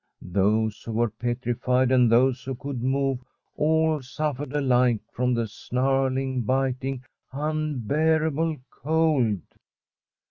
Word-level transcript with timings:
Those 0.33 0.81
who 0.81 0.93
were 0.93 1.11
petrified 1.11 1.91
and 1.91 2.11
those 2.11 2.43
who 2.43 2.55
could 2.55 2.81
move, 2.81 3.19
all 3.55 4.01
suffered 4.01 4.51
alike 4.51 5.01
from 5.11 5.35
the 5.35 5.45
snarling, 5.47 6.41
biting, 6.41 7.03
unbearable 7.31 8.57
cold. 8.71 9.41